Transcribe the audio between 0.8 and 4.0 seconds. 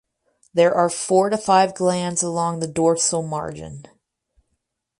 four to five glands along the dorsal margin.